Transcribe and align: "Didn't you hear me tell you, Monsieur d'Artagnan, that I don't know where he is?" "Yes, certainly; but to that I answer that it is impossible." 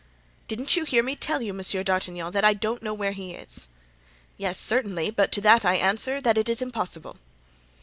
"Didn't 0.47 0.75
you 0.75 0.83
hear 0.83 1.03
me 1.03 1.15
tell 1.15 1.43
you, 1.43 1.53
Monsieur 1.53 1.83
d'Artagnan, 1.83 2.31
that 2.31 2.43
I 2.43 2.55
don't 2.55 2.81
know 2.81 2.91
where 2.95 3.11
he 3.11 3.35
is?" 3.35 3.67
"Yes, 4.35 4.57
certainly; 4.57 5.11
but 5.11 5.31
to 5.33 5.41
that 5.41 5.63
I 5.63 5.75
answer 5.75 6.19
that 6.19 6.39
it 6.39 6.49
is 6.49 6.59
impossible." 6.59 7.17